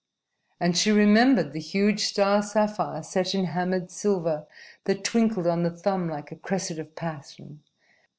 And 0.59 0.75
she 0.75 0.89
remembered 0.91 1.53
the 1.53 1.59
huge 1.59 2.05
star 2.05 2.41
sapphire 2.41 3.03
set 3.03 3.35
in 3.35 3.45
hammered 3.45 3.91
silver 3.91 4.47
that 4.85 5.03
twinkled 5.03 5.45
on 5.45 5.61
the 5.61 5.69
thumb 5.69 6.09
like 6.09 6.31
a 6.31 6.37
cresset 6.37 6.79
of 6.79 6.95
passion. 6.95 7.61